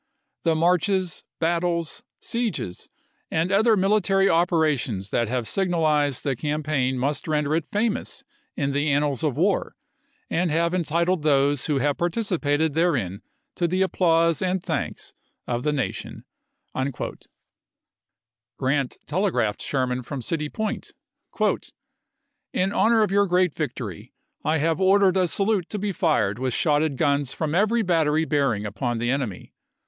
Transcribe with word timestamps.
The 0.41 0.55
marches, 0.55 1.23
battles, 1.37 2.01
Report 2.33 2.43
sieges5 2.53 2.87
an(i 3.31 3.51
other 3.53 3.77
military 3.77 4.27
operations 4.27 5.11
that 5.11 5.27
have 5.27 5.43
oSS 5.43 5.51
signalized 5.51 6.23
the 6.23 6.35
campaign 6.35 6.97
must 6.97 7.27
render 7.27 7.53
it 7.55 7.67
famous 7.71 8.23
in 8.57 8.69
ofit865 8.71 8.71
66ar' 8.71 8.73
the 8.73 8.91
annals 8.93 9.23
of 9.23 9.37
war, 9.37 9.75
and 10.27 10.49
have 10.49 10.73
entitled 10.73 11.21
those 11.21 11.67
who 11.67 11.77
menlr 11.77 11.81
have 11.81 11.97
participated 11.99 12.73
therein 12.73 13.21
to 13.53 13.67
the 13.67 13.83
applause 13.83 14.41
and 14.41 14.61
P.°i9i'.' 14.63 14.65
thanks 14.65 15.13
of 15.45 15.61
the 15.61 15.71
nation." 15.71 16.25
Grant 18.57 18.97
telegraphed 19.05 19.61
Sherman 19.61 20.01
from 20.01 20.23
City 20.23 20.49
Point," 20.49 20.93
In 22.51 22.73
honor 22.73 23.03
of 23.03 23.11
your 23.11 23.27
great 23.27 23.53
victory, 23.53 24.13
I 24.43 24.57
have 24.57 24.81
ordered 24.81 25.15
a 25.17 25.27
salute 25.27 25.69
to 25.69 25.77
be 25.77 25.91
fired 25.91 26.39
with 26.39 26.55
shotted 26.55 26.97
guns 26.97 27.33
from 27.33 27.53
every 27.53 27.83
battery 27.83 28.25
bearing 28.25 28.65
upon 28.65 28.97
the 28.97 29.11
enemy. 29.11 29.53